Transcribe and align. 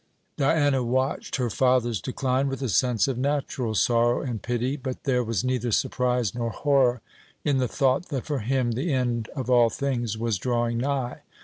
Diana 0.35 0.83
watched 0.83 1.35
her 1.35 1.51
father's 1.51 2.01
decline 2.01 2.47
with 2.47 2.63
a 2.63 2.69
sense 2.69 3.07
of 3.07 3.19
natural 3.19 3.75
sorrow 3.75 4.23
and 4.23 4.41
pity; 4.41 4.75
but 4.75 5.03
there 5.03 5.23
was 5.23 5.43
neither 5.43 5.71
surprise 5.71 6.33
nor 6.33 6.49
horror 6.49 7.01
in 7.45 7.59
the 7.59 7.67
thought 7.67 8.07
that 8.07 8.25
for 8.25 8.39
him 8.39 8.71
the 8.71 8.91
end 8.91 9.27
of 9.35 9.47
all 9.47 9.69
things 9.69 10.17
was 10.17 10.39
drawing 10.39 10.79
nigh. 10.79 11.19